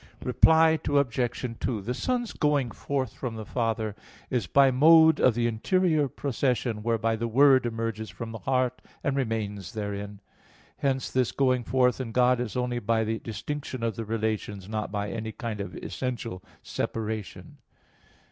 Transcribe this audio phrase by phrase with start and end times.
[0.23, 1.55] Reply Obj.
[1.59, 3.95] 2: The Son's going forth from the Father
[4.31, 9.15] is by mode of the interior procession whereby the word emerges from the heart and
[9.15, 10.19] remains therein.
[10.77, 14.91] Hence this going forth in God is only by the distinction of the relations, not
[14.91, 17.57] by any kind of essential separation.